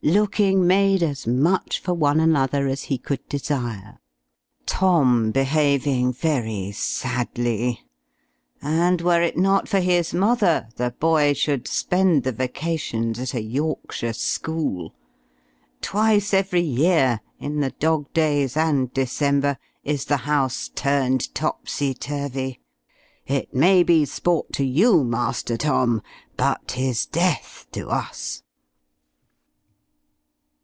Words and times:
looking 0.03 0.65
made 0.65 1.03
as 1.03 1.27
much 1.27 1.77
for 1.79 1.93
one 1.93 2.19
another 2.19 2.65
as 2.67 2.85
he 2.85 2.97
could 2.97 3.23
desire: 3.29 3.99
Tom 4.65 5.29
behaving 5.29 6.11
very 6.11 6.71
sadly; 6.71 7.85
and, 8.63 8.99
were 8.99 9.21
it 9.21 9.37
not 9.37 9.69
for 9.69 9.79
his 9.79 10.11
mother, 10.11 10.67
the 10.75 10.89
boy 10.99 11.33
should 11.33 11.67
spend 11.67 12.23
the 12.23 12.31
vacations 12.31 13.19
at 13.19 13.35
a 13.35 13.43
Yorkshire 13.43 14.11
school; 14.13 14.91
twice 15.81 16.33
every 16.33 16.61
year 16.61 17.21
in 17.37 17.59
the 17.59 17.69
Dog 17.79 18.11
days 18.11 18.57
and 18.57 18.91
December 18.95 19.55
is 19.83 20.05
the 20.05 20.17
house 20.17 20.69
turned 20.73 21.33
topsy 21.35 21.93
turvy, 21.93 22.59
it 23.27 23.53
may 23.53 23.83
be 23.83 24.03
sport 24.05 24.51
to 24.53 24.65
you, 24.65 25.03
Master 25.03 25.57
Tom, 25.57 26.01
but 26.37 26.69
'tis 26.69 27.05
death 27.05 27.67
to 27.71 27.89
us. 27.89 28.41